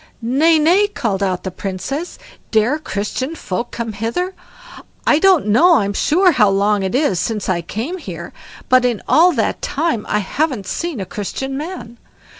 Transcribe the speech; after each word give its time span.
"Nay, 0.23 0.57
nay", 0.57 0.87
called 0.87 1.21
out 1.21 1.43
the 1.43 1.51
Princess, 1.51 2.17
"dare 2.49 2.79
Christian 2.79 3.35
folk 3.35 3.69
come 3.69 3.93
hither? 3.93 4.33
I 5.05 5.19
don't 5.19 5.45
know 5.45 5.75
I'm 5.75 5.93
sure 5.93 6.31
how 6.31 6.49
long 6.49 6.81
it 6.81 6.95
is 6.95 7.19
since 7.19 7.47
I 7.47 7.61
came 7.61 7.99
here, 7.99 8.33
but 8.67 8.83
in 8.83 9.03
all 9.07 9.31
that 9.33 9.61
time 9.61 10.07
I 10.09 10.17
haven't 10.17 10.65
seen 10.65 10.99
a 10.99 11.05
Christian 11.05 11.55
man. 11.55 11.99